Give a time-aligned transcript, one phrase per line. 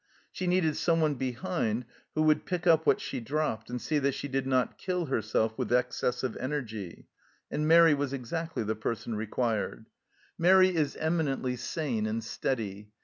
[0.31, 4.27] She needed someone behind who would pick up what she dropped and see that she
[4.27, 7.07] did not kill herself with excess of energy,
[7.51, 9.85] and Mairi was exactly the person required.
[10.39, 12.91] Mairi is VARIED LIFE IN PERVYSE 141 eminently sane and steady.